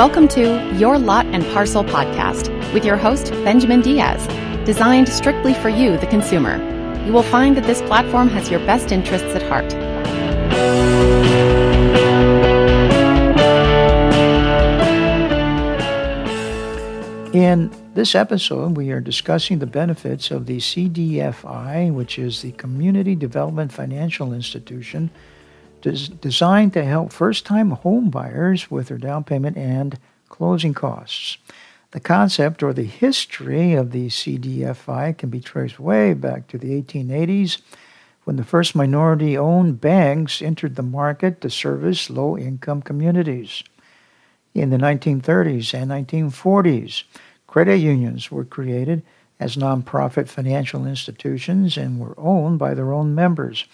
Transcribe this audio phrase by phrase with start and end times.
[0.00, 4.26] Welcome to Your Lot and Parcel podcast with your host, Benjamin Diaz,
[4.64, 6.56] designed strictly for you, the consumer.
[7.04, 9.70] You will find that this platform has your best interests at heart.
[17.34, 23.14] In this episode, we are discussing the benefits of the CDFI, which is the Community
[23.14, 25.10] Development Financial Institution,
[25.82, 29.98] des- designed to help first time home buyers with their down payment and
[30.28, 31.38] closing costs.
[31.92, 36.80] The concept or the history of the CDFI can be traced way back to the
[36.80, 37.60] 1880s
[38.24, 43.64] when the first minority owned banks entered the market to service low income communities.
[44.54, 47.04] In the 1930s and 1940s,
[47.46, 49.02] credit unions were created
[49.40, 53.64] as nonprofit financial institutions and were owned by their own members,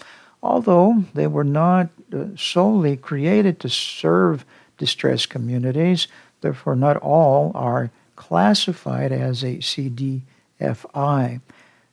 [0.42, 4.45] although they were not uh, solely created to serve
[4.78, 6.09] distressed communities,
[6.40, 11.40] therefore, not all are classified as a CDFI.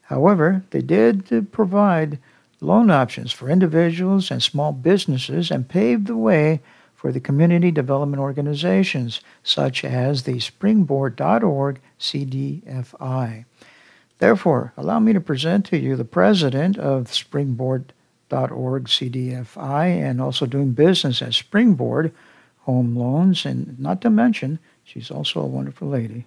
[0.03, 2.19] However, they did uh, provide
[2.61, 6.61] loan options for individuals and small businesses and paved the way
[6.95, 13.45] for the community development organizations such as the springboard.org CDFI.
[14.19, 17.93] Therefore, allow me to present to you the president of springboard.org
[18.33, 22.13] CDFI and also doing business at Springboard
[22.61, 26.25] Home Loans, and not to mention, she's also a wonderful lady,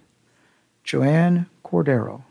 [0.83, 2.23] Joanne Cordero.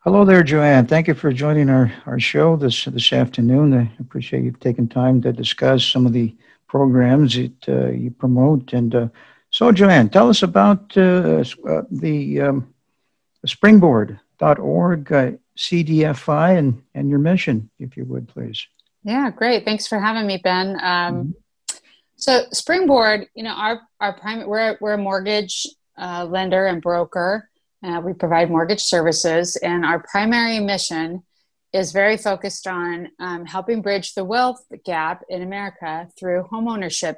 [0.00, 0.86] Hello there, Joanne.
[0.86, 3.74] Thank you for joining our, our show this this afternoon.
[3.74, 6.34] I appreciate you taking time to discuss some of the
[6.66, 8.72] programs that uh, you promote.
[8.72, 9.08] And uh,
[9.50, 12.74] so, Joanne, tell us about uh, uh the um,
[13.44, 18.66] springboard.org CDFI and, and your mission, if you would, please.
[19.02, 19.64] Yeah, great.
[19.64, 20.78] Thanks for having me, Ben.
[20.80, 21.30] Um, mm-hmm.
[22.16, 27.48] So, Springboard, you know, our our prime we're we're a mortgage uh, lender and broker.
[27.84, 31.22] Uh, we provide mortgage services, and our primary mission
[31.72, 37.16] is very focused on um, helping bridge the wealth gap in America through homeownership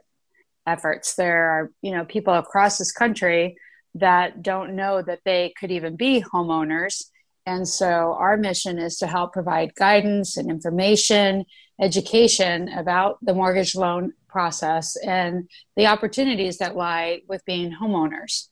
[0.66, 1.14] efforts.
[1.14, 3.56] There are, you know, people across this country
[3.94, 7.04] that don't know that they could even be homeowners.
[7.50, 11.44] And so our mission is to help provide guidance and information,
[11.80, 18.46] education about the mortgage loan process and the opportunities that lie with being homeowners.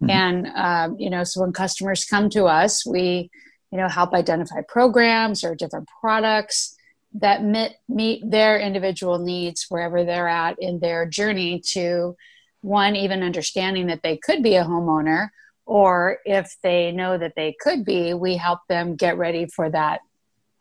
[0.00, 0.10] Mm-hmm.
[0.10, 3.28] And um, you know, so when customers come to us, we
[3.72, 6.76] you know help identify programs or different products
[7.14, 12.16] that meet, meet their individual needs wherever they're at in their journey to
[12.60, 15.28] one even understanding that they could be a homeowner
[15.66, 20.00] or if they know that they could be we help them get ready for that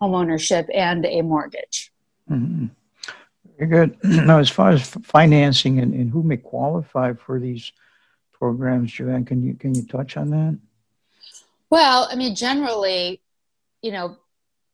[0.01, 1.91] homeownership and a mortgage
[2.29, 2.65] mm-hmm.
[3.57, 7.71] very good now as far as financing and, and who may qualify for these
[8.43, 9.23] programs, Joanne.
[9.23, 10.59] Can you can you touch on that?
[11.69, 13.21] Well, I mean, generally,
[13.81, 14.17] you know,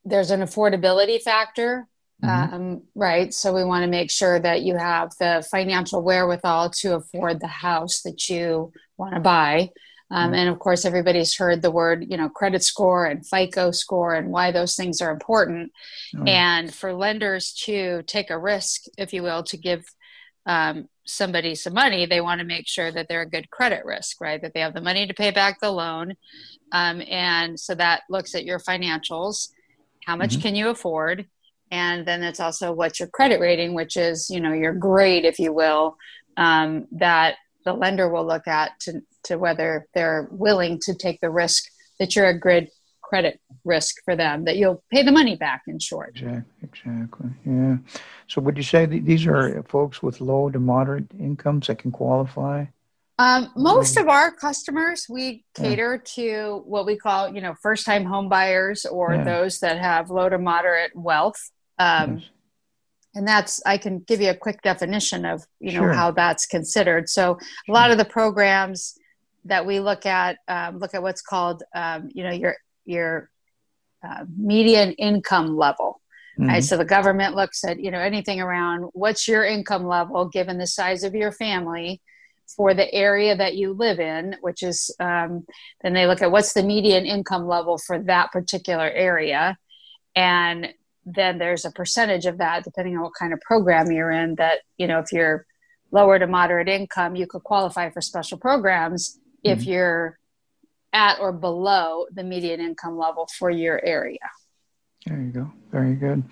[0.03, 1.87] there's an affordability factor,
[2.23, 2.55] mm-hmm.
[2.55, 3.31] um, right?
[3.31, 7.53] So we want to make sure that you have the financial wherewithal to afford the
[7.69, 9.69] house that you want to buy.
[10.11, 10.35] Um, mm-hmm.
[10.35, 14.31] And of course, everybody's heard the word, you know, credit score and FICO score and
[14.31, 15.71] why those things are important.
[16.17, 16.23] Oh.
[16.23, 19.85] And for lenders to take a risk, if you will, to give
[20.45, 24.19] um, somebody some money, they want to make sure that they're a good credit risk,
[24.19, 24.41] right?
[24.41, 26.15] That they have the money to pay back the loan.
[26.71, 29.49] Um, and so that looks at your financials.
[30.05, 30.41] How much mm-hmm.
[30.41, 31.27] can you afford?
[31.71, 35.37] And then it's also what's your credit rating, which is, you know, your grade, if
[35.37, 35.97] you will,
[36.35, 41.29] um, that the lender will look at to, to whether they're willing to take the
[41.29, 41.63] risk
[41.99, 42.69] that you're a good
[43.09, 47.77] credit risk for them that you'll pay the money back in short exactly exactly yeah
[48.27, 52.65] so would you say these are folks with low to moderate incomes that can qualify
[53.17, 56.11] um, most of our customers we cater yeah.
[56.15, 59.23] to what we call you know first time home buyers or yeah.
[59.23, 61.49] those that have low to moderate wealth
[61.79, 62.29] um, yes.
[63.15, 65.93] and that's i can give you a quick definition of you know sure.
[65.93, 68.95] how that's considered so a lot of the programs
[69.49, 72.55] that we look at um, look at what's called um, you know your
[72.85, 73.29] your
[74.07, 76.01] uh, median income level.
[76.39, 76.49] Mm-hmm.
[76.49, 76.63] Right?
[76.63, 80.67] So the government looks at you know anything around what's your income level given the
[80.67, 82.01] size of your family
[82.55, 85.45] for the area that you live in, which is um,
[85.81, 89.57] then they look at what's the median income level for that particular area,
[90.15, 90.69] and
[91.05, 94.35] then there's a percentage of that depending on what kind of program you're in.
[94.35, 95.45] That you know if you're
[95.91, 99.18] lower to moderate income, you could qualify for special programs.
[99.45, 99.59] Mm-hmm.
[99.59, 100.19] If you're
[100.93, 104.19] at or below the median income level for your area.
[105.05, 105.51] There you go.
[105.71, 106.23] Very good.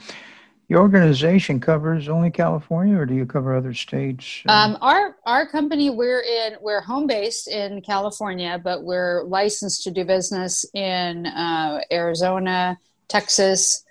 [0.67, 4.41] your organization covers only California, or do you cover other states?
[4.47, 9.91] Um, our our company we're in we're home based in California, but we're licensed to
[9.91, 12.77] do business in uh, Arizona,
[13.07, 13.85] Texas,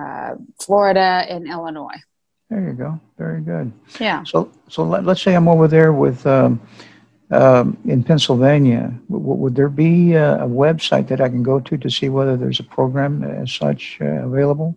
[0.00, 2.00] uh, Florida, and Illinois.
[2.48, 2.98] There you go.
[3.18, 3.70] Very good.
[4.00, 4.24] Yeah.
[4.24, 6.26] So so let, us say I'm over there with.
[6.26, 6.60] Um,
[7.30, 11.76] um, in Pennsylvania, w- would there be a, a, website that I can go to
[11.76, 14.76] to see whether there's a program as such uh, available?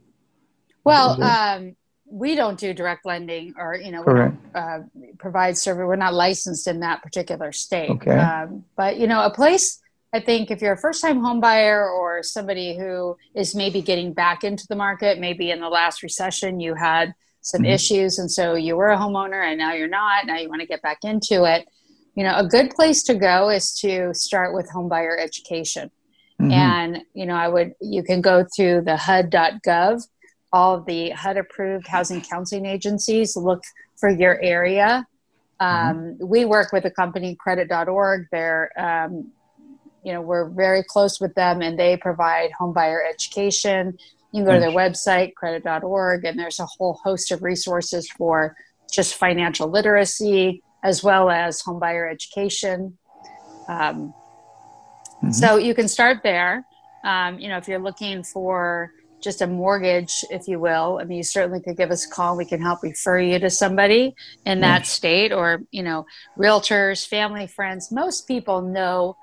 [0.83, 1.75] Well, um,
[2.11, 4.35] we don't do direct lending or, you know, Correct.
[4.53, 4.79] Uh,
[5.17, 5.85] provide service.
[5.85, 7.89] We're not licensed in that particular state.
[7.89, 8.17] Okay.
[8.17, 9.79] Um, but, you know, a place,
[10.11, 14.11] I think if you're a first time home buyer or somebody who is maybe getting
[14.11, 17.71] back into the market, maybe in the last recession you had some mm-hmm.
[17.71, 20.67] issues and so you were a homeowner and now you're not, now you want to
[20.67, 21.65] get back into it.
[22.15, 25.89] You know, a good place to go is to start with homebuyer education.
[26.41, 26.51] Mm-hmm.
[26.51, 30.01] And, you know, I would, you can go through the HUD.gov
[30.53, 33.63] all of the HUD approved housing counseling agencies look
[33.97, 35.05] for your area.
[35.59, 36.27] Um, mm-hmm.
[36.27, 38.27] We work with a company, credit.org.
[38.31, 39.31] They're, um,
[40.03, 43.97] you know, we're very close with them and they provide homebuyer education.
[44.31, 48.55] You can go to their website, credit.org, and there's a whole host of resources for
[48.91, 52.97] just financial literacy as well as home buyer education.
[53.67, 54.13] Um,
[55.17, 55.31] mm-hmm.
[55.31, 56.65] So you can start there.
[57.03, 58.91] Um, you know, if you're looking for
[59.21, 62.35] just a mortgage, if you will, I mean, you certainly could give us a call.
[62.35, 66.05] We can help refer you to somebody in that state or, you know,
[66.37, 67.91] realtors, family, friends.
[67.91, 69.15] Most people know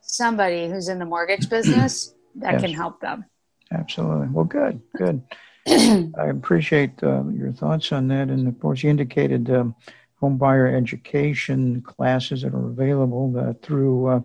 [0.00, 2.62] somebody who's in the mortgage business that yes.
[2.62, 3.24] can help them.
[3.72, 4.28] Absolutely.
[4.28, 5.22] Well, good, good.
[5.66, 8.28] I appreciate uh, your thoughts on that.
[8.28, 9.74] And of course, you indicated um,
[10.20, 14.06] home buyer education classes that are available uh, through.
[14.06, 14.20] Uh,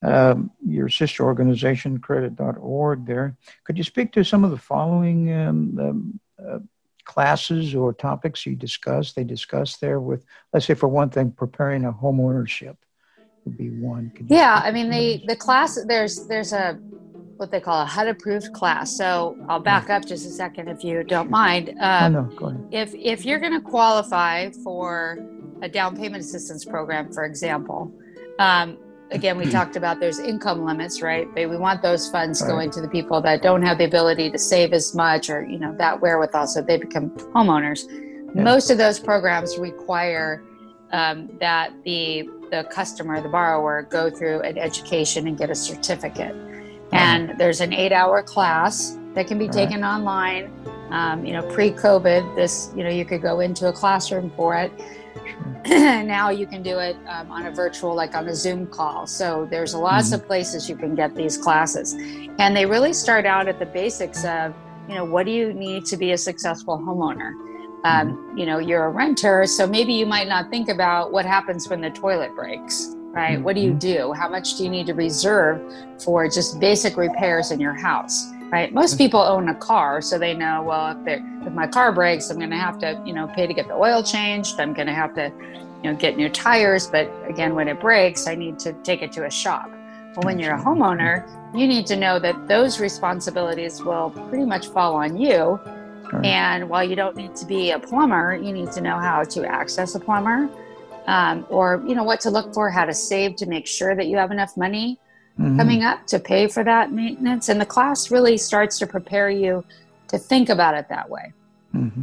[0.00, 3.36] um, your sister organization, credit.org, there.
[3.64, 6.58] Could you speak to some of the following um, um, uh,
[7.04, 9.12] classes or topics you discuss?
[9.12, 12.76] They discuss there with, let's say, for one thing, preparing a home ownership
[13.44, 14.12] would be one.
[14.26, 16.78] Yeah, I mean, the, the class, there's, there's a,
[17.38, 18.96] what they call a HUD approved class.
[18.96, 21.70] So I'll back up just a second if you don't mind.
[21.80, 22.68] Um, oh, no, go ahead.
[22.72, 25.18] If, if you're going to qualify for
[25.62, 27.92] a down payment assistance program, for example,
[28.40, 28.76] um,
[29.12, 31.32] again, we talked about there's income limits, right?
[31.32, 32.48] But we want those funds right.
[32.48, 35.58] going to the people that don't have the ability to save as much or, you
[35.58, 37.86] know, that wherewithal so they become homeowners.
[38.34, 38.42] Yeah.
[38.42, 40.42] Most of those programs require
[40.92, 46.34] um, that the the customer, the borrower, go through an education and get a certificate.
[46.92, 50.52] And there's an eight-hour class that can be taken online.
[50.90, 54.72] Um, you know, pre-COVID, this you know you could go into a classroom for it.
[55.66, 59.06] now you can do it um, on a virtual, like on a Zoom call.
[59.06, 60.22] So there's lots mm-hmm.
[60.22, 61.94] of places you can get these classes,
[62.38, 64.54] and they really start out at the basics of,
[64.88, 67.32] you know, what do you need to be a successful homeowner?
[67.84, 68.38] Um, mm-hmm.
[68.38, 71.80] you know, you're a renter, so maybe you might not think about what happens when
[71.80, 73.34] the toilet breaks, right?
[73.34, 73.42] Mm-hmm.
[73.42, 73.78] What do you mm-hmm.
[73.78, 74.12] do?
[74.12, 75.60] How much do you need to reserve
[76.02, 78.32] for just basic repairs in your house?
[78.50, 78.72] right?
[78.72, 82.38] Most people own a car, so they know, well, if, if my car breaks, I'm
[82.38, 84.58] going to have to, you know, pay to get the oil changed.
[84.60, 85.32] I'm going to have to,
[85.82, 86.86] you know, get new tires.
[86.86, 89.70] But again, when it breaks, I need to take it to a shop.
[89.70, 94.68] Well, when you're a homeowner, you need to know that those responsibilities will pretty much
[94.68, 95.60] fall on you.
[96.12, 96.24] Right.
[96.24, 99.44] And while you don't need to be a plumber, you need to know how to
[99.44, 100.48] access a plumber,
[101.08, 104.06] um, or you know what to look for, how to save to make sure that
[104.06, 105.00] you have enough money
[105.40, 105.58] mm-hmm.
[105.58, 107.48] coming up to pay for that maintenance.
[107.48, 109.64] And the class really starts to prepare you
[110.08, 111.32] to think about it that way.
[111.74, 112.02] Mm-hmm.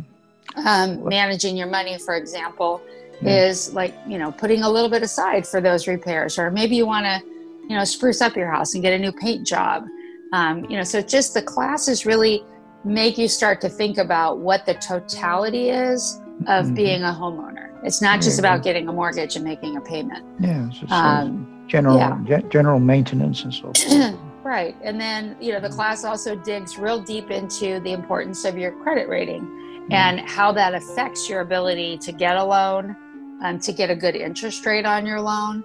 [0.67, 2.81] Um, managing your money, for example,
[3.17, 3.27] mm-hmm.
[3.27, 6.87] is like, you know, putting a little bit aside for those repairs, or maybe you
[6.87, 7.21] want to,
[7.69, 9.85] you know, spruce up your house and get a new paint job.
[10.33, 12.43] Um, you know, so just the classes really
[12.83, 16.73] make you start to think about what the totality is of mm-hmm.
[16.73, 17.64] being a homeowner.
[17.83, 20.25] It's not just about getting a mortgage and making a payment.
[20.39, 22.41] Yeah, um, general yeah.
[22.49, 24.15] general maintenance and so forth.
[24.43, 24.75] right.
[24.83, 28.71] And then, you know, the class also digs real deep into the importance of your
[28.83, 32.95] credit rating and how that affects your ability to get a loan,
[33.43, 35.63] um, to get a good interest rate on your loan.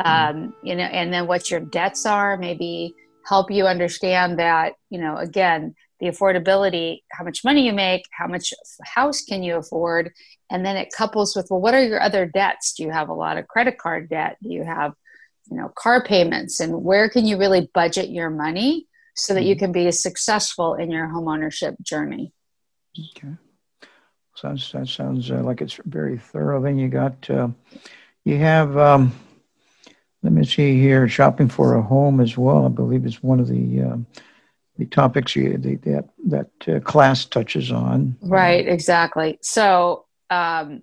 [0.00, 0.30] Mm.
[0.30, 5.00] Um, you know, and then what your debts are, maybe help you understand that, you
[5.00, 8.52] know, again, the affordability, how much money you make, how much
[8.84, 10.12] house can you afford,
[10.50, 12.74] and then it couples with, well, what are your other debts?
[12.74, 14.36] Do you have a lot of credit card debt?
[14.42, 14.94] Do you have
[15.50, 19.54] you know car payments and where can you really budget your money so that you
[19.54, 19.64] mm-hmm.
[19.64, 22.32] can be successful in your homeownership journey
[23.16, 23.34] okay
[24.34, 27.48] sounds that sounds uh, like it's very thorough then you got uh,
[28.24, 29.12] you have um,
[30.22, 33.48] let me see here shopping for a home as well i believe is one of
[33.48, 34.06] the um,
[34.80, 38.16] the topics you, the, that that uh, class touches on.
[38.22, 39.38] Right, exactly.
[39.42, 40.82] So, um,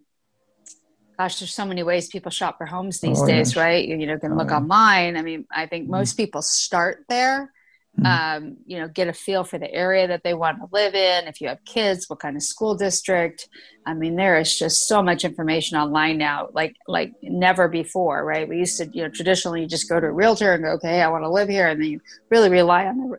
[1.17, 3.55] gosh, there's so many ways people shop for homes these oh, days, yes.
[3.57, 3.83] right?
[3.87, 4.57] You, you know, can oh, look yeah.
[4.57, 5.17] online.
[5.17, 5.93] I mean, I think mm-hmm.
[5.99, 7.51] most people start there.
[7.99, 8.45] Mm-hmm.
[8.45, 11.27] Um, you know, get a feel for the area that they want to live in.
[11.27, 13.49] If you have kids, what kind of school district?
[13.87, 18.47] I mean, there is just so much information online now, like like never before, right?
[18.47, 21.01] We used to, you know, traditionally you just go to a realtor and go, okay,
[21.01, 21.99] I want to live here, and then you
[22.29, 23.17] really rely on the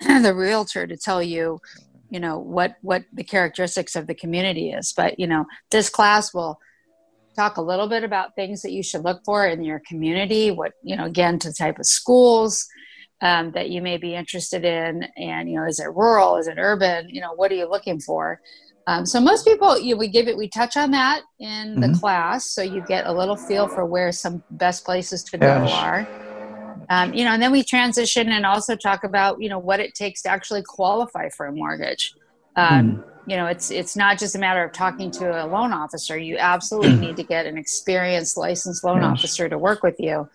[0.22, 1.60] the realtor to tell you
[2.10, 4.92] you know what what the characteristics of the community is.
[4.92, 6.60] But you know this class will
[7.36, 10.72] talk a little bit about things that you should look for in your community what
[10.82, 12.66] you know again to type of schools
[13.22, 15.04] um, that you may be interested in.
[15.16, 16.36] And you know is it rural?
[16.36, 17.08] Is it urban?
[17.08, 18.40] You know what are you looking for?
[18.86, 21.86] Um, so most people you know, we give it we touch on that in the
[21.86, 22.00] mm-hmm.
[22.00, 25.72] class so you get a little feel for where some best places to go yes.
[25.72, 26.29] are
[26.90, 29.94] um, you know, and then we transition and also talk about, you know, what it
[29.94, 32.14] takes to actually qualify for a mortgage.
[32.56, 33.04] Um, mm.
[33.26, 36.18] You know, it's it's not just a matter of talking to a loan officer.
[36.18, 39.12] You absolutely need to get an experienced licensed loan yes.
[39.12, 40.28] officer to work with you.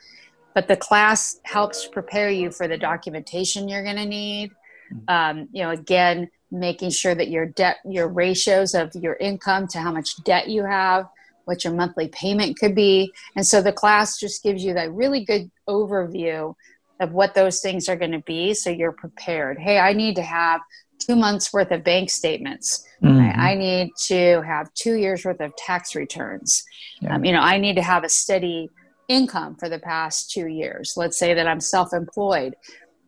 [0.53, 4.51] But the class helps prepare you for the documentation you're going to need.
[4.89, 4.99] Hmm.
[5.09, 9.79] Um, you know, again, making sure that your debt, your ratios of your income to
[9.79, 11.09] how much debt you have,
[11.45, 13.11] what your monthly payment could be.
[13.35, 16.55] And so the class just gives you that really good overview
[16.99, 19.59] of what those things are going to be so you're prepared.
[19.59, 20.61] Hey, I need to have
[20.99, 22.85] two months worth of bank statements.
[23.03, 23.39] Mm-hmm.
[23.39, 26.63] I, I, need to have two years worth of tax returns.
[27.01, 27.15] Yeah.
[27.15, 28.69] Um, you know, I need to have a steady
[29.07, 30.93] income for the past two years.
[30.95, 32.55] Let's say that I'm self employed,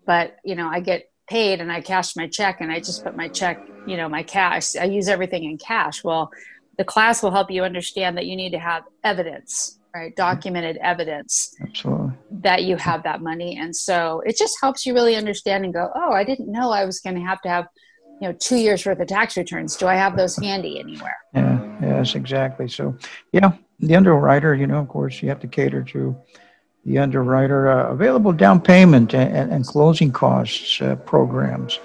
[0.06, 3.16] but, you know, I get paid and I cash my check and I just put
[3.16, 6.04] my check, you know, my cash, I use everything in cash.
[6.04, 6.32] Well,
[6.78, 10.16] the class will help you understand that you need to have evidence right?
[10.16, 12.12] Documented evidence Absolutely.
[12.32, 13.58] that you have that money.
[13.58, 16.86] And so it just helps you really understand and go oh i didn't know i
[16.86, 17.68] was going to have to have
[18.22, 19.76] you know two years worth of tax returns.
[19.76, 21.18] Do i have those handy anywhere?
[21.34, 22.68] Yeah yes exactly.
[22.68, 22.96] So
[23.32, 26.16] yeah the underwriter you know of course you have to cater to
[26.86, 31.80] the underwriter uh, available down payment and, and closing costs uh, programs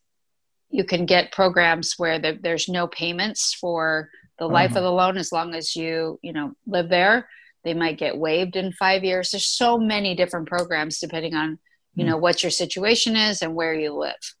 [0.70, 4.08] you can get programs where the, there's no payments for
[4.38, 4.78] the life uh-huh.
[4.78, 7.28] of the loan as long as you you know live there
[7.62, 11.58] they might get waived in five years there's so many different programs depending on
[12.00, 14.34] you know what your situation is and where you live.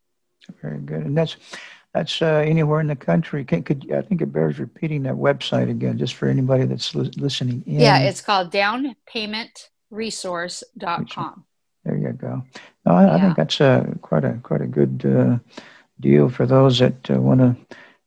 [0.62, 1.04] Very good.
[1.04, 1.36] And that's
[1.94, 3.44] that's uh, anywhere in the country.
[3.44, 7.12] Can, could i think it bears repeating that website again just for anybody that's li-
[7.16, 7.80] listening in.
[7.80, 11.44] Yeah it's called downpaymentresource.com
[11.84, 12.42] there you go.
[12.84, 13.14] No, I, yeah.
[13.14, 15.38] I think that's a quite a quite a good uh,
[15.98, 17.56] deal for those that uh, want to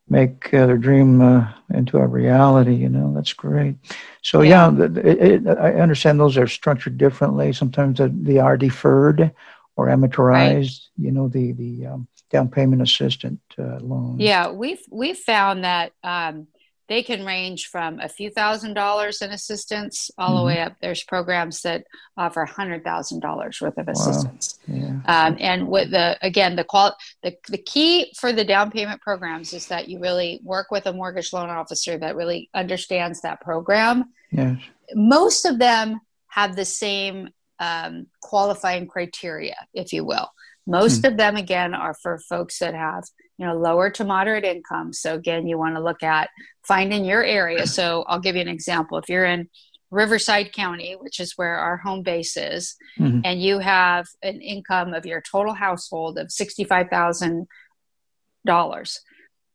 [0.10, 2.76] make uh, their dream uh, into a reality.
[2.76, 3.76] You know, that's great.
[4.22, 7.54] So yeah, yeah it, it, I understand those are structured differently.
[7.54, 9.32] Sometimes they are deferred
[9.76, 10.20] or amortized.
[10.20, 10.80] Right.
[10.98, 14.20] You know, the the um, down payment assistant uh, loans.
[14.20, 16.48] Yeah, we've we've found that um,
[16.90, 20.38] they can range from a few thousand dollars in assistance all mm-hmm.
[20.38, 20.76] the way up.
[20.82, 21.86] There's programs that
[22.18, 24.60] offer hundred thousand dollars worth of assistance.
[24.68, 24.76] Wow.
[24.76, 25.26] Yeah.
[25.28, 29.54] Um, and with the again the qual the, the key for the down payment programs
[29.54, 34.06] is that you really work with a mortgage loan officer that really understands that program.
[34.32, 34.60] Yes.
[34.94, 40.30] Most of them have the same um, qualifying criteria, if you will.
[40.66, 41.08] Most hmm.
[41.08, 43.04] of them, again, are for folks that have
[43.38, 44.92] you know lower to moderate income.
[44.94, 46.30] So again, you want to look at
[46.68, 47.66] find in your area.
[47.74, 49.00] So I'll give you an example.
[49.00, 49.50] If you're in
[49.90, 53.22] Riverside County, which is where our home base is, mm-hmm.
[53.24, 57.46] and you have an income of your total household of $65,000,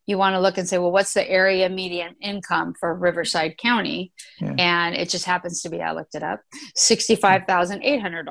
[0.09, 4.11] you want to look and say, well, what's the area median income for Riverside County?
[4.41, 4.55] Yeah.
[4.57, 6.41] And it just happens to be, I looked it up,
[6.77, 8.25] $65,800.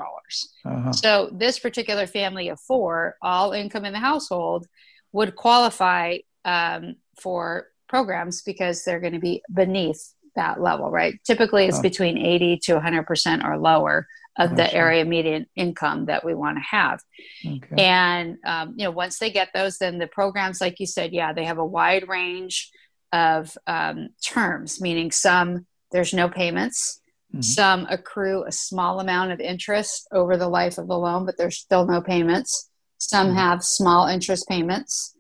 [0.65, 0.93] Uh-huh.
[0.93, 4.67] So this particular family of four, all income in the household,
[5.13, 11.15] would qualify um, for programs because they're going to be beneath that level, right?
[11.27, 11.83] Typically, it's oh.
[11.83, 14.07] between 80 to 100% or lower
[14.39, 17.01] of the area median income that we want to have.
[17.45, 17.83] Okay.
[17.83, 21.33] And, um, you know, once they get those, then the programs, like you said, yeah,
[21.33, 22.71] they have a wide range
[23.13, 27.01] of um, terms, meaning some there's no payments.
[27.33, 27.43] Mm-hmm.
[27.43, 31.59] Some accrue a small amount of interest over the life of the loan, but there's
[31.59, 32.68] still no payments.
[32.99, 33.37] Some mm-hmm.
[33.37, 35.15] have small interest payments.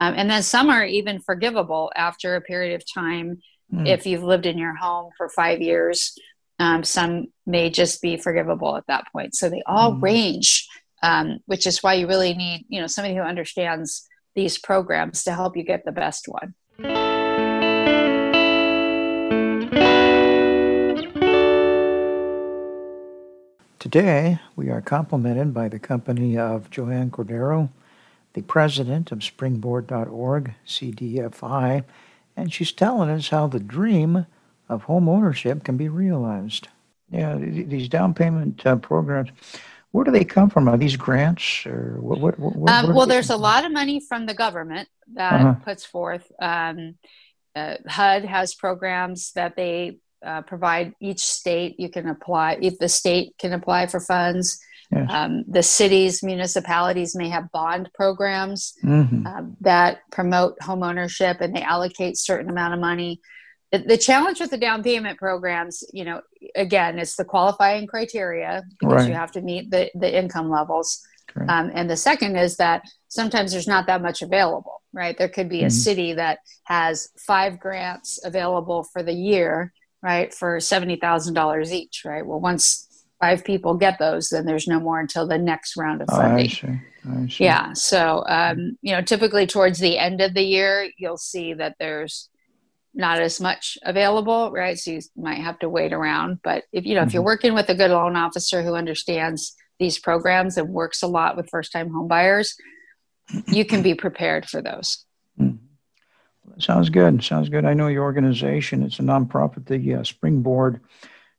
[0.00, 3.38] Um, and then some are even forgivable after a period of time
[3.72, 3.86] mm.
[3.86, 6.16] if you've lived in your home for five years.
[6.58, 9.34] Um, some may just be forgivable at that point.
[9.34, 10.02] So they all mm.
[10.02, 10.66] range,
[11.02, 15.32] um, which is why you really need, you know, somebody who understands these programs to
[15.32, 17.17] help you get the best one.
[23.90, 27.70] Today, we are complimented by the company of Joanne Cordero,
[28.34, 31.84] the president of Springboard.org, CDFI,
[32.36, 34.26] and she's telling us how the dream
[34.68, 36.68] of home ownership can be realized.
[37.10, 39.30] Yeah, these down payment uh, programs.
[39.92, 40.68] Where do they come from?
[40.68, 42.18] Are these grants or what?
[42.18, 45.54] what, what um, well, there's a lot of money from the government that uh-huh.
[45.64, 46.30] puts forth.
[46.38, 46.96] Um,
[47.56, 51.78] uh, HUD has programs that they uh, provide each state.
[51.78, 54.58] You can apply if the state can apply for funds.
[54.90, 55.10] Yes.
[55.12, 59.26] Um, the cities, municipalities may have bond programs mm-hmm.
[59.26, 63.20] uh, that promote home ownership and they allocate certain amount of money.
[63.70, 66.22] The, the, challenge with the down payment programs, you know,
[66.54, 69.08] again, it's the qualifying criteria because right.
[69.08, 71.06] you have to meet the, the income levels.
[71.48, 75.16] Um, and the second is that sometimes there's not that much available, right?
[75.16, 75.66] There could be mm-hmm.
[75.66, 82.24] a city that has five grants available for the year, right, for $70,000 each, right?
[82.24, 82.86] Well, once
[83.20, 86.32] five people get those, then there's no more until the next round of funding.
[86.32, 86.80] Oh, I see.
[87.08, 87.44] I see.
[87.44, 87.72] Yeah.
[87.72, 92.28] So, um, you know, typically towards the end of the year, you'll see that there's
[92.94, 94.78] not as much available, right?
[94.78, 96.40] So you might have to wait around.
[96.42, 97.08] But if you know, mm-hmm.
[97.08, 97.26] if you're mm-hmm.
[97.26, 101.50] working with a good loan officer who understands these programs and works a lot with
[101.50, 102.54] first-time homebuyers,
[103.46, 105.04] you can be prepared for those.
[106.58, 107.22] Sounds good.
[107.22, 107.64] Sounds good.
[107.64, 108.82] I know your organization.
[108.82, 110.80] It's a nonprofit, the uh, Springboard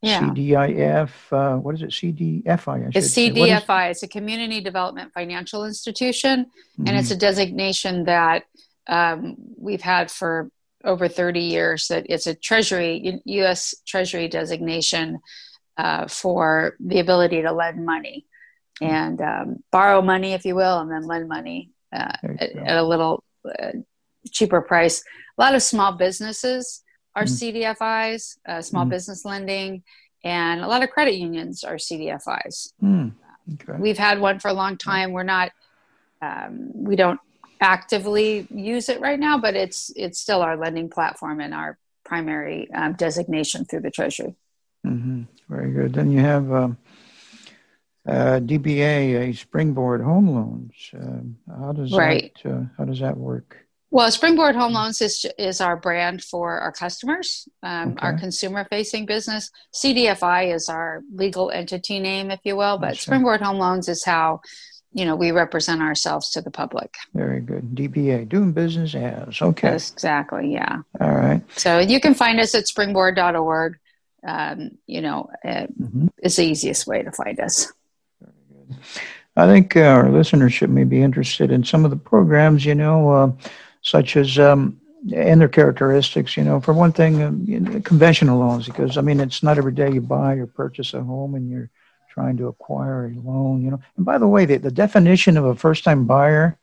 [0.02, 0.22] yeah.
[0.22, 1.90] CDIF, uh, what is it?
[1.90, 2.92] CDFI.
[2.94, 3.90] it's CDFI.
[3.90, 6.86] It's a Community Development Financial Institution, mm-hmm.
[6.86, 7.20] and it's a mm-hmm.
[7.20, 8.44] designation that
[8.86, 10.50] um, we've had for
[10.84, 11.88] over 30 years.
[11.88, 13.74] That it's a Treasury, U.S.
[13.86, 15.20] Treasury designation
[15.76, 18.24] uh, for the ability to lend money
[18.82, 18.94] mm-hmm.
[18.94, 22.82] and um, borrow money, if you will, and then lend money uh, at, at, a
[22.82, 23.72] little uh,
[24.30, 25.02] cheaper price.
[25.38, 26.82] A lot of small businesses
[27.14, 27.76] are mm.
[27.76, 28.90] CDFIs, uh, small mm.
[28.90, 29.82] business lending,
[30.24, 32.72] and a lot of credit unions are CDFIs.
[32.82, 33.12] Mm.
[33.54, 33.78] Okay.
[33.78, 35.12] We've had one for a long time.
[35.12, 35.50] We're not,
[36.22, 37.20] um, we don't
[37.60, 42.70] actively use it right now, but it's it's still our lending platform and our primary
[42.72, 44.34] um, designation through the Treasury.
[44.86, 45.22] Mm-hmm.
[45.48, 45.92] Very good.
[45.92, 46.78] Then you have um,
[48.06, 50.90] uh, DBA, a Springboard Home Loans.
[50.94, 52.32] Uh, how does right.
[52.42, 53.56] that uh, how does that work?
[53.92, 58.06] Well, Springboard Home Loans is, is our brand for our customers, um, okay.
[58.06, 59.50] our consumer facing business.
[59.74, 64.42] CDFI is our legal entity name, if you will, but Springboard Home Loans is how
[64.92, 66.94] you know we represent ourselves to the public.
[67.14, 67.74] Very good.
[67.74, 69.42] DBA, doing business as.
[69.42, 69.72] Okay.
[69.72, 70.52] Yes, exactly.
[70.52, 70.78] Yeah.
[71.00, 71.42] All right.
[71.58, 73.76] So you can find us at springboard.org.
[74.26, 76.08] Um, you know, mm-hmm.
[76.18, 77.72] it's the easiest way to find us.
[78.20, 78.34] Very
[78.68, 78.76] good.
[79.36, 83.10] I think uh, our listenership may be interested in some of the programs, you know.
[83.10, 83.32] Uh,
[83.82, 84.80] such as um,
[85.14, 86.36] and their characteristics.
[86.36, 89.92] You know, for one thing, um, conventional loans, because I mean, it's not every day
[89.92, 91.70] you buy or purchase a home and you're
[92.10, 93.62] trying to acquire a loan.
[93.62, 96.58] You know, and by the way, the, the definition of a first-time buyer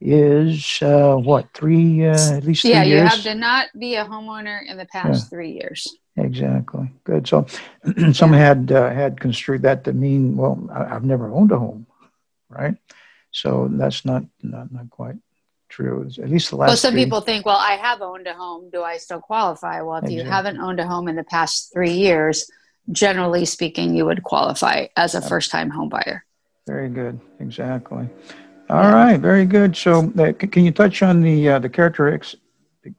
[0.00, 4.04] is uh, what three uh, at least three yeah you have to not be a
[4.04, 5.28] homeowner in the past yeah.
[5.30, 7.46] three years exactly good so
[8.12, 8.38] some yeah.
[8.38, 11.86] had uh, had construed that to mean well I, have never owned a home
[12.50, 12.74] right
[13.30, 15.16] so that's not not not quite
[15.74, 16.08] true.
[16.22, 16.68] At least the last.
[16.68, 17.04] Well, some three.
[17.04, 18.70] people think, well, I have owned a home.
[18.70, 19.82] Do I still qualify?
[19.82, 20.16] Well, if exactly.
[20.16, 22.50] you haven't owned a home in the past three years,
[22.92, 26.24] generally speaking, you would qualify as a first-time home buyer.
[26.66, 27.20] Very good.
[27.40, 28.08] Exactly.
[28.70, 28.94] All yeah.
[28.94, 29.20] right.
[29.20, 29.76] Very good.
[29.76, 32.36] So, uh, can you touch on the uh, the characteristics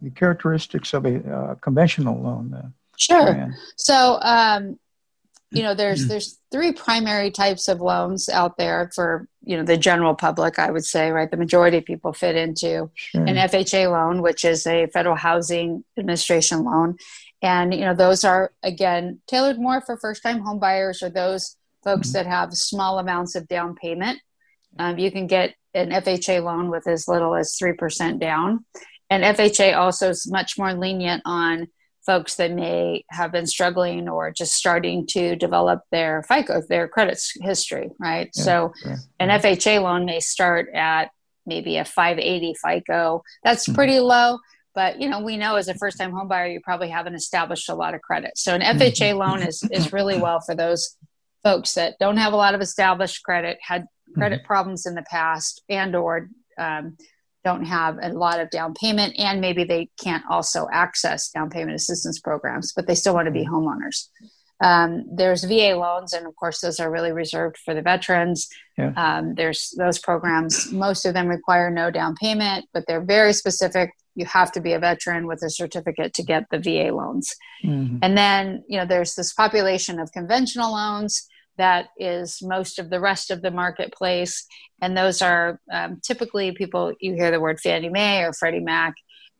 [0.01, 2.53] the characteristics of a uh, conventional loan?
[2.53, 2.69] Uh?
[2.97, 3.53] Sure.
[3.75, 4.79] So, um,
[5.51, 9.77] you know, there's there's three primary types of loans out there for you know the
[9.77, 10.59] general public.
[10.59, 13.21] I would say, right, the majority of people fit into sure.
[13.21, 16.97] an FHA loan, which is a federal housing administration loan,
[17.41, 21.57] and you know those are again tailored more for first time home buyers or those
[21.83, 22.13] folks mm-hmm.
[22.13, 24.19] that have small amounts of down payment.
[24.77, 28.65] Um, you can get an FHA loan with as little as 3% down.
[29.09, 31.67] And FHA also is much more lenient on
[32.05, 37.21] folks that may have been struggling or just starting to develop their FICO, their credit
[37.41, 38.29] history, right?
[38.35, 41.09] Yeah, so yeah, an FHA loan may start at
[41.45, 43.23] maybe a 580 FICO.
[43.43, 43.75] That's mm-hmm.
[43.75, 44.39] pretty low,
[44.73, 47.69] but you know, we know as a first time home buyer, you probably haven't established
[47.69, 48.37] a lot of credit.
[48.37, 49.17] So an FHA mm-hmm.
[49.17, 50.97] loan is, is really well for those
[51.43, 54.47] folks that don't have a lot of established credit, had credit mm-hmm.
[54.47, 56.97] problems in the past and or um,
[57.45, 61.75] don't have a lot of down payment and maybe they can't also access down payment
[61.75, 64.09] assistance programs but they still want to be homeowners
[64.61, 68.91] um, there's va loans and of course those are really reserved for the veterans yeah.
[68.97, 73.91] um, there's those programs most of them require no down payment but they're very specific
[74.15, 77.97] you have to be a veteran with a certificate to get the va loans mm-hmm.
[78.01, 81.27] and then you know there's this population of conventional loans
[81.57, 84.45] that is most of the rest of the marketplace.
[84.81, 88.95] And those are um, typically people, you hear the word Fannie Mae or Freddie Mac,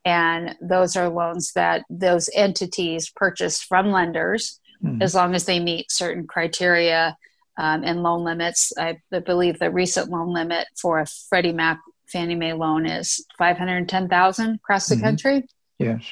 [0.06, 5.02] and those are loans that those entities purchase from lenders mm-hmm.
[5.02, 7.18] as long as they meet certain criteria
[7.58, 8.72] um, and loan limits.
[8.78, 14.56] I believe the recent loan limit for a Freddie Mac Fannie Mae loan is 510,000
[14.56, 15.04] across the mm-hmm.
[15.04, 15.48] country.
[15.80, 16.04] Yes.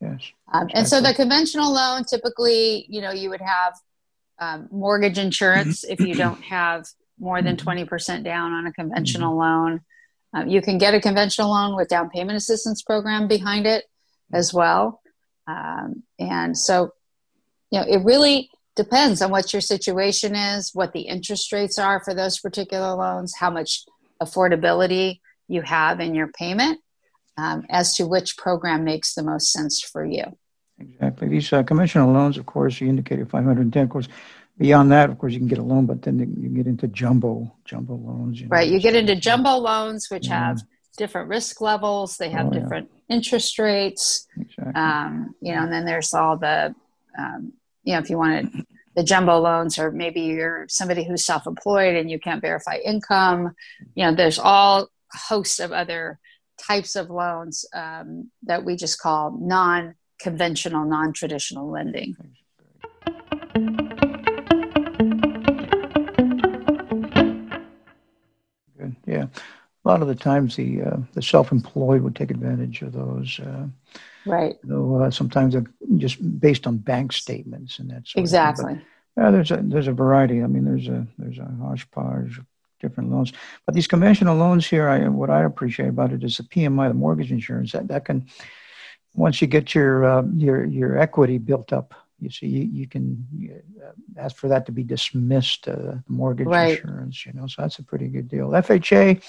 [0.00, 0.20] Yes.
[0.52, 0.68] Um.
[0.74, 3.74] And so the conventional loan, typically, you know, you would have
[4.40, 6.86] um, mortgage insurance if you don't have
[7.18, 9.80] more than 20% down on a conventional loan.
[10.34, 13.84] Um, you can get a conventional loan with down payment assistance program behind it
[14.32, 15.00] as well.
[15.46, 16.92] Um, and so,
[17.70, 22.00] you know, it really depends on what your situation is, what the interest rates are
[22.04, 23.84] for those particular loans, how much
[24.22, 26.80] affordability you have in your payment,
[27.36, 30.24] um, as to which program makes the most sense for you.
[30.80, 31.28] Exactly.
[31.28, 33.82] These uh, conventional loans, of course, you indicated 510.
[33.82, 34.08] Of course,
[34.56, 37.52] beyond that, of course, you can get a loan, but then you get into jumbo
[37.64, 38.40] jumbo loans.
[38.40, 38.68] You know, right.
[38.68, 40.48] You get into jumbo loans, which yeah.
[40.48, 40.62] have
[40.96, 42.16] different risk levels.
[42.16, 43.16] They have oh, different yeah.
[43.16, 44.26] interest rates.
[44.38, 44.74] Exactly.
[44.74, 46.74] Um, you know, and then there's all the,
[47.18, 47.52] um,
[47.84, 52.10] you know, if you wanted the jumbo loans, or maybe you're somebody who's self-employed and
[52.10, 53.54] you can't verify income.
[53.94, 56.18] You know, there's all hosts of other
[56.60, 62.16] types of loans um, that we just call non conventional, non traditional lending.
[68.76, 68.96] Good.
[69.06, 69.26] Yeah.
[69.84, 73.40] A lot of the times, the uh, the self-employed would take advantage of those.
[73.40, 73.68] Uh,
[74.26, 74.56] right.
[74.62, 75.54] Though uh, sometimes
[75.96, 78.80] just based on bank statements and that sort exactly.
[79.16, 80.42] Yeah, there's a there's a variety.
[80.42, 82.46] I mean, there's a there's a hodgepodge of
[82.80, 83.32] different loans.
[83.66, 86.94] But these conventional loans here, I, what I appreciate about it is the PMI, the
[86.94, 87.72] mortgage insurance.
[87.72, 88.26] That that can
[89.18, 93.26] once you get your uh, your your equity built up, you see you, you can
[93.84, 96.78] uh, ask for that to be dismissed, uh, mortgage right.
[96.78, 97.26] insurance.
[97.26, 98.48] You know, so that's a pretty good deal.
[98.48, 99.22] FHA,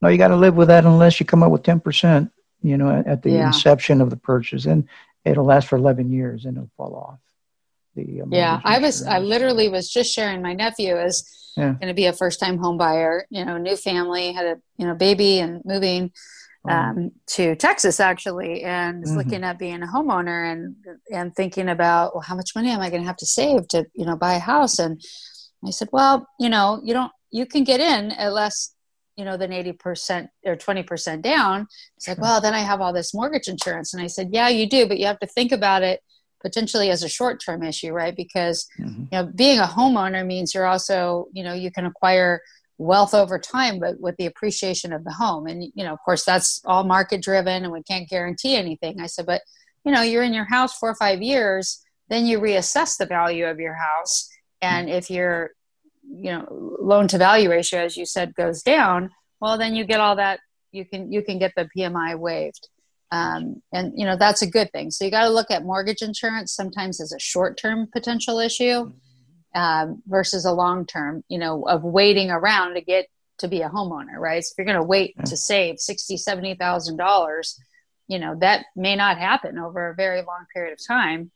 [0.00, 2.32] no, you got to live with that unless you come up with ten percent.
[2.62, 3.48] You know, at, the yeah.
[3.48, 4.88] inception of the purchase, and
[5.24, 7.18] it'll last for eleven years, and it'll fall off.
[7.94, 11.74] The, uh, yeah, I was I literally was just sharing my nephew is yeah.
[11.74, 13.26] going to be a first time home buyer.
[13.28, 16.12] You know, new family, had a you know baby and moving
[16.66, 19.18] um, to Texas actually, and was mm-hmm.
[19.18, 20.76] looking at being a homeowner and
[21.12, 23.86] and thinking about well, how much money am I going to have to save to
[23.94, 24.78] you know buy a house?
[24.78, 25.00] And
[25.64, 28.74] I said, well, you know, you don't you can get in at less
[29.16, 33.14] you know than 80% or 20% down it's like well then i have all this
[33.14, 36.00] mortgage insurance and i said yeah you do but you have to think about it
[36.42, 39.02] potentially as a short-term issue right because mm-hmm.
[39.02, 42.40] you know being a homeowner means you're also you know you can acquire
[42.78, 45.46] wealth over time but with the appreciation of the home.
[45.46, 49.00] And you know of course that's all market driven and we can't guarantee anything.
[49.00, 49.42] I said but
[49.84, 53.46] you know you're in your house four or five years then you reassess the value
[53.46, 54.28] of your house.
[54.60, 55.50] And if your
[56.02, 59.10] you know loan to value ratio as you said goes down
[59.40, 60.38] well then you get all that
[60.72, 62.68] you can you can get the pmi waived.
[63.12, 64.90] Um, and you know that's a good thing.
[64.90, 68.92] So you got to look at mortgage insurance sometimes as a short term potential issue
[69.54, 73.06] um, versus a long term, you know, of waiting around to get
[73.38, 74.42] to be a homeowner, right?
[74.44, 77.60] So if you're going to wait to save sixty, seventy thousand dollars,
[78.08, 81.30] you know, that may not happen over a very long period of time.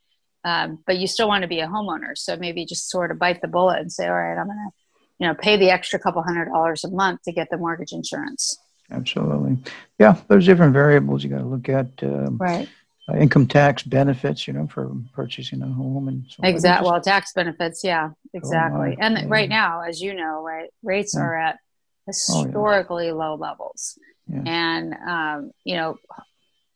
[0.45, 3.41] Um, but you still want to be a homeowner, so maybe just sort of bite
[3.43, 4.71] the bullet and say, all right, I'm going to,
[5.19, 8.57] you know, pay the extra couple hundred dollars a month to get the mortgage insurance.
[8.91, 9.59] Absolutely,
[9.99, 10.17] yeah.
[10.29, 11.89] There's different variables you got to look at.
[12.03, 12.69] Um, right
[13.09, 16.91] uh, income tax benefits, you know, for purchasing a home and so exactly.
[16.91, 18.97] Well, tax benefits, yeah, exactly.
[18.99, 19.25] Oh, and yeah.
[19.29, 21.23] right now, as you know, right, rates yeah.
[21.23, 21.59] are at
[22.07, 23.25] historically oh, yeah.
[23.25, 23.99] low levels,
[24.47, 25.97] and um, you know,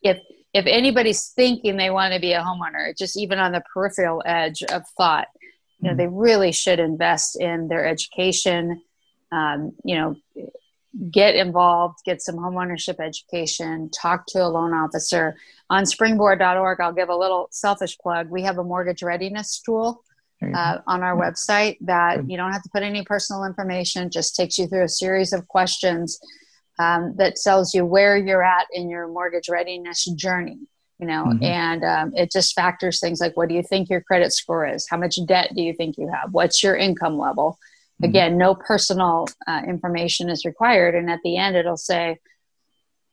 [0.02, 0.18] if
[0.54, 4.62] if anybody's thinking they want to be a homeowner, just even on the peripheral edge
[4.62, 5.28] of thought,
[5.80, 5.98] you know, mm-hmm.
[5.98, 8.82] they really should invest in their education.
[9.30, 10.16] Um, you know,
[11.10, 15.36] get involved, get some homeownership education, talk to a loan officer.
[15.72, 18.28] On springboard.org, I'll give a little selfish plug.
[18.28, 20.04] We have a mortgage readiness tool
[20.54, 24.58] uh, on our website that you don't have to put any personal information, just takes
[24.58, 26.18] you through a series of questions
[26.78, 30.58] um, that tells you where you're at in your mortgage readiness journey.
[30.98, 31.42] You know, mm-hmm.
[31.42, 34.86] and um, it just factors things like what do you think your credit score is?
[34.90, 36.32] How much debt do you think you have?
[36.32, 37.58] What's your income level?
[38.02, 38.10] Mm-hmm.
[38.10, 40.94] Again, no personal uh, information is required.
[40.94, 42.18] And at the end, it'll say,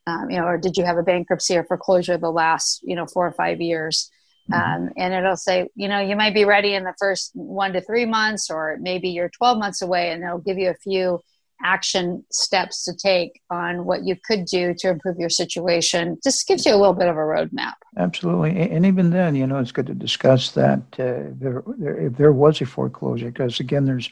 [0.10, 3.06] um, you know, or did you have a bankruptcy or foreclosure the last, you know,
[3.06, 4.10] four or five years?
[4.52, 4.86] Mm-hmm.
[4.86, 7.82] Um, and it'll say, you know, you might be ready in the first one to
[7.82, 11.20] three months, or maybe you're 12 months away, and it'll give you a few
[11.62, 16.18] action steps to take on what you could do to improve your situation.
[16.24, 17.74] Just gives you a little bit of a roadmap.
[17.98, 22.16] Absolutely, and even then, you know, it's good to discuss that uh, there, there, if
[22.16, 24.10] there was a foreclosure, because again, there's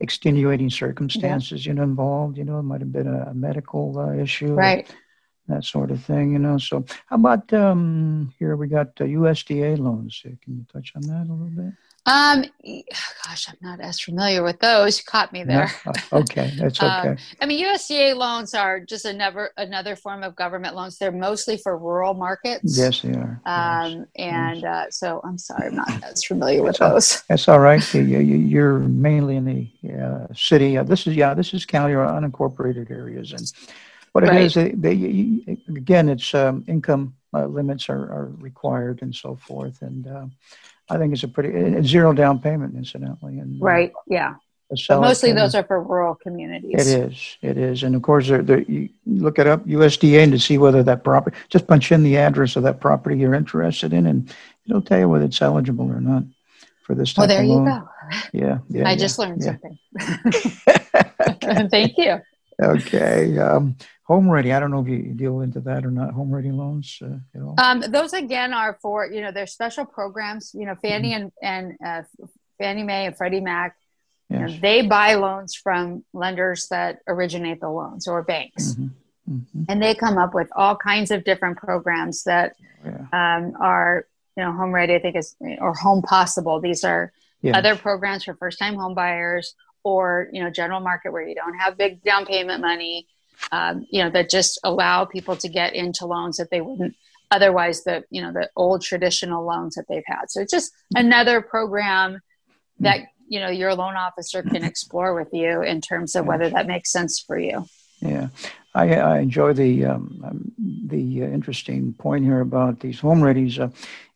[0.00, 1.70] extenuating circumstances, yeah.
[1.70, 2.38] you know, involved.
[2.38, 4.88] You know, it might have been a, medical uh, issue, right?
[5.48, 6.56] That sort of thing, you know.
[6.56, 8.56] So, how about um, here?
[8.56, 10.20] We got uh, USDA loans.
[10.22, 11.74] Can you touch on that a little bit?
[12.06, 12.44] Um,
[13.24, 14.98] gosh, I'm not as familiar with those.
[14.98, 15.72] You caught me there.
[15.86, 15.92] No?
[16.12, 17.22] Oh, okay, that's um, okay.
[17.40, 20.98] I mean, USDA loans are just another another form of government loans.
[20.98, 22.76] They're mostly for rural markets.
[22.76, 23.40] Yes, they are.
[23.46, 24.06] Um, yes.
[24.16, 24.64] and yes.
[24.64, 27.16] Uh, so I'm sorry, I'm not as familiar with that's those.
[27.16, 27.94] All, that's all right.
[27.94, 30.76] You, are mainly in the uh, city.
[30.76, 33.50] Uh, this is yeah, this is county or unincorporated areas, and
[34.14, 34.42] what it right.
[34.42, 39.82] is, they, they, again, it's um, income uh, limits are, are required and so forth,
[39.82, 40.26] and uh,
[40.88, 43.40] I think it's a pretty zero down payment, incidentally.
[43.40, 44.34] And uh, right, yeah.
[44.88, 46.86] mostly those are for rural communities.
[46.86, 50.30] It is, it is, and of course, they're, they're, you look it up USDA and
[50.30, 51.36] to see whether that property.
[51.48, 54.32] Just punch in the address of that property you're interested in, and
[54.68, 56.22] it'll tell you whether it's eligible or not
[56.82, 57.66] for this type well, there of loan.
[57.66, 57.88] you go.
[58.32, 58.88] Yeah, yeah.
[58.88, 59.56] I yeah, just learned yeah.
[61.40, 61.68] something.
[61.68, 62.20] Thank you.
[62.62, 63.36] Okay.
[63.36, 64.52] Um, home ready.
[64.52, 66.12] I don't know if you deal into that or not.
[66.12, 67.54] Home ready loans uh, at all.
[67.58, 70.52] Um, those again are for you know there's special programs.
[70.54, 71.28] You know Fannie mm-hmm.
[71.42, 73.76] and and uh, Fannie Mae and Freddie Mac.
[74.30, 74.40] Yes.
[74.40, 78.72] You know, they buy loans from lenders that originate the loans or banks.
[78.72, 78.86] Mm-hmm.
[79.30, 79.64] Mm-hmm.
[79.68, 83.06] And they come up with all kinds of different programs that yeah.
[83.12, 86.60] um, are, you know, home ready, I think is, or home possible.
[86.60, 87.54] These are yes.
[87.56, 91.54] other programs for first time home buyers or, you know, general market where you don't
[91.54, 93.06] have big down payment money
[93.52, 96.94] um, you know, that just allow people to get into loans that they wouldn't
[97.30, 100.30] otherwise the you know the old traditional loans that they've had.
[100.30, 102.20] So it's just another program
[102.80, 106.66] that you know your loan officer can explore with you in terms of whether that
[106.66, 107.66] makes sense for you.
[108.00, 108.28] Yeah,
[108.74, 110.52] I, I enjoy the um, um
[110.86, 113.58] the uh, interesting point here about these home readies.
[113.58, 113.70] Uh,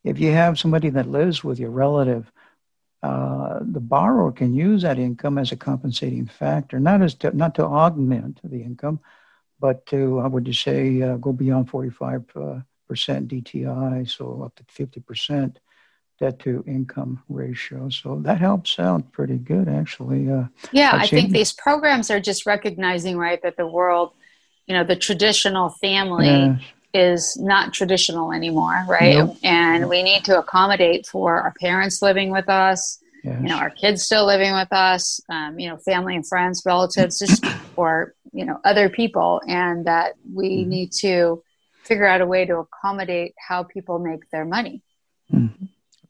[0.04, 2.30] if you have somebody that lives with your relative,
[3.02, 7.54] uh, the borrower can use that income as a compensating factor, not as to, not
[7.54, 9.00] to augment the income,
[9.60, 12.58] but to how would you say uh, go beyond 45 uh,
[12.88, 15.58] percent DTI, so up to 50 percent
[16.18, 17.88] debt to income ratio.
[17.90, 20.30] So that helps out pretty good, actually.
[20.30, 24.12] Uh, yeah, I've i think these programs are just recognizing, right, that the world,
[24.66, 26.26] you know, the traditional family.
[26.26, 26.60] Yes.
[26.98, 29.18] Is not traditional anymore, right?
[29.18, 29.36] Nope.
[29.42, 33.42] And we need to accommodate for our parents living with us, Yes.
[33.42, 37.18] You know, our kids still living with us, um, you know, family and friends, relatives,
[37.18, 37.44] just,
[37.76, 40.70] or, you know, other people, and that we mm-hmm.
[40.70, 41.42] need to
[41.84, 44.82] figure out a way to accommodate how people make their money.
[45.32, 45.66] Mm-hmm.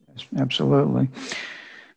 [0.08, 1.08] Yes, absolutely.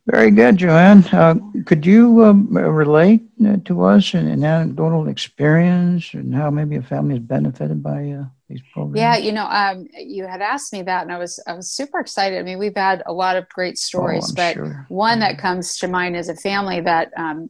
[0.08, 1.04] Very good, Joanne.
[1.12, 6.75] Uh, could you um, relate uh, to us an, an, anecdotal experience and how maybe
[6.75, 8.99] a family is benefited by uh, these programs?
[8.99, 11.99] Yeah, you know, um, you had asked me that, and I was I was super
[11.99, 12.39] excited.
[12.39, 14.85] I mean, we've had a lot of great stories, oh, but sure.
[14.89, 17.11] one that comes to mind is a family that.
[17.17, 17.49] Um,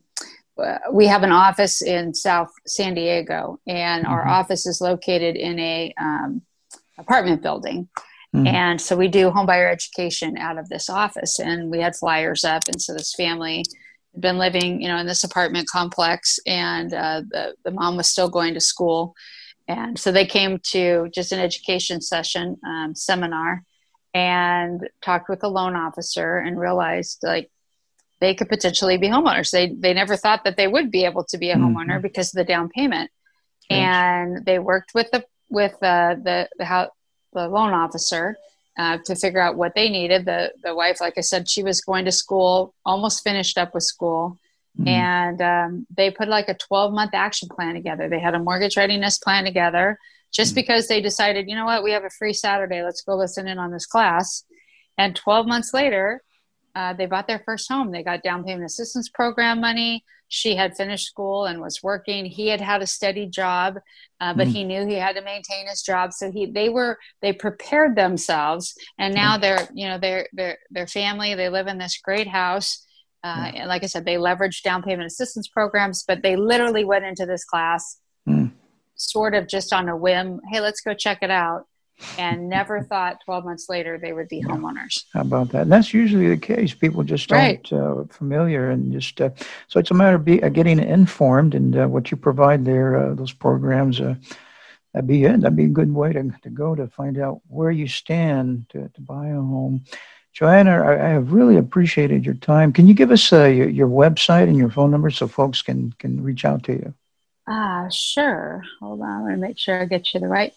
[0.61, 4.13] uh, we have an office in South San Diego, and mm-hmm.
[4.13, 6.43] our office is located in a um,
[6.99, 7.89] apartment building.
[8.35, 8.47] Mm-hmm.
[8.47, 12.63] And so we do homebuyer education out of this office, and we had flyers up.
[12.67, 13.63] And so this family
[14.13, 18.09] had been living, you know, in this apartment complex, and uh, the the mom was
[18.09, 19.15] still going to school,
[19.77, 23.63] and so they came to just an education session um, seminar,
[24.13, 27.49] and talked with the loan officer, and realized like
[28.19, 29.51] they could potentially be homeowners.
[29.51, 31.75] They they never thought that they would be able to be a mm-hmm.
[31.75, 33.11] homeowner because of the down payment,
[33.69, 36.91] and they worked with the with uh, the the how
[37.33, 38.35] the loan officer
[38.77, 40.25] uh, to figure out what they needed.
[40.25, 43.83] The the wife, like I said, she was going to school, almost finished up with
[43.83, 44.37] school,
[44.79, 44.87] mm-hmm.
[44.87, 48.09] and um, they put like a 12 month action plan together.
[48.09, 49.97] They had a mortgage readiness plan together,
[50.31, 50.55] just mm-hmm.
[50.55, 53.59] because they decided, you know what, we have a free Saturday, let's go listen in
[53.59, 54.43] on this class.
[54.97, 56.21] And 12 months later,
[56.75, 57.91] uh, they bought their first home.
[57.91, 60.05] They got down payment assistance program money.
[60.29, 62.23] She had finished school and was working.
[62.25, 63.79] He had had a steady job,
[64.21, 64.51] uh, but mm.
[64.53, 66.13] he knew he had to maintain his job.
[66.13, 70.87] So he, they were, they prepared themselves, and now they're, you know, they're, they're, their
[70.87, 71.35] family.
[71.35, 72.85] They live in this great house.
[73.23, 77.05] Uh, and like I said, they leveraged down payment assistance programs, but they literally went
[77.05, 78.51] into this class mm.
[78.95, 80.39] sort of just on a whim.
[80.51, 81.67] Hey, let's go check it out
[82.17, 85.05] and never thought 12 months later they would be homeowners.
[85.13, 85.63] How about that?
[85.63, 86.73] And that's usually the case.
[86.73, 87.79] People just aren't right.
[87.79, 89.29] uh, familiar and just, uh,
[89.67, 92.97] so it's a matter of be, uh, getting informed and uh, what you provide there,
[92.97, 94.15] uh, those programs, uh,
[94.93, 95.41] that'd be it.
[95.41, 98.89] That'd be a good way to, to go to find out where you stand to,
[98.89, 99.83] to buy a home.
[100.33, 102.71] Joanna, I, I have really appreciated your time.
[102.71, 106.23] Can you give us your, your website and your phone number so folks can, can
[106.23, 106.93] reach out to you?
[107.47, 108.63] Ah, sure.
[108.79, 109.25] Hold on.
[109.25, 110.53] Let me make sure I get you the right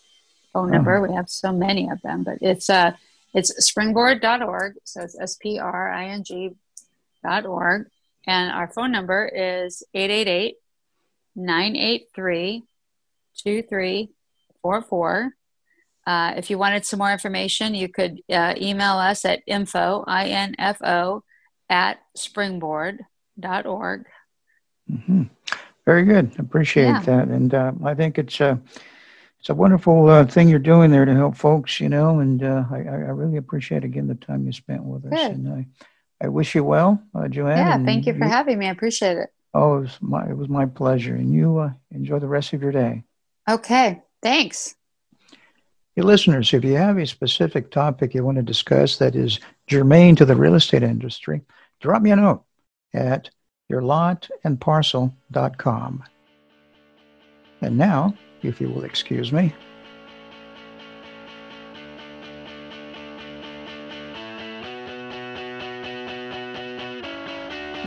[0.53, 0.97] phone number.
[0.97, 1.09] Uh-huh.
[1.09, 2.93] We have so many of them, but it's uh,
[3.33, 4.75] it's springboard.org.
[4.85, 6.55] So it's S P R I N G
[7.23, 7.89] dot org.
[8.27, 10.57] And our phone number is 888
[11.37, 12.63] 983
[13.37, 15.35] 2344.
[16.07, 21.23] Uh, if you wanted some more information, you could uh, email us at info, I-N-F-O,
[21.71, 24.07] at springboard.org.
[24.91, 25.23] Mm-hmm.
[25.87, 26.39] Very good.
[26.39, 27.01] Appreciate yeah.
[27.01, 27.29] that.
[27.29, 28.57] And uh, I think it's uh,
[29.45, 32.65] it's a wonderful uh, thing you're doing there to help folks, you know, and uh,
[32.71, 35.11] I, I, really appreciate again the time you spent with us.
[35.11, 35.33] Good.
[35.33, 35.67] And I,
[36.25, 37.59] I wish you well, uh, Joanne.
[37.59, 38.69] Yeah, thank you for you, having me.
[38.69, 39.29] I appreciate it.
[39.53, 41.15] Oh, it was my, it was my pleasure.
[41.15, 43.05] And you uh, enjoy the rest of your day.
[43.47, 44.75] Okay, thanks.
[45.97, 50.17] Hey, listeners, if you have a specific topic you want to discuss that is germane
[50.17, 51.43] to the real estate industry,
[51.81, 52.43] drop me a note
[52.93, 53.31] at
[53.71, 56.03] yourlotandparcel.com.
[57.61, 59.55] And now, if you will excuse me.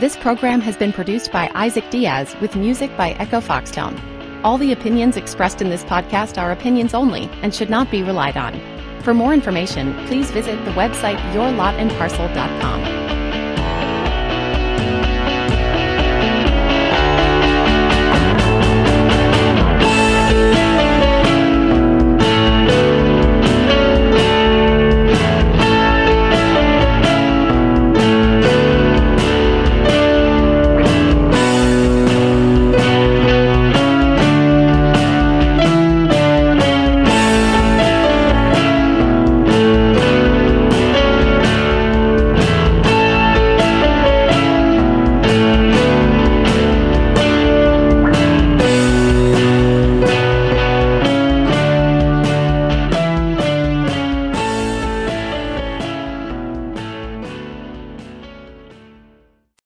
[0.00, 4.17] This program has been produced by Isaac Diaz with music by Echo Foxtone.
[4.44, 8.36] All the opinions expressed in this podcast are opinions only and should not be relied
[8.36, 8.60] on.
[9.02, 13.07] For more information, please visit the website yourlotandparcel.com.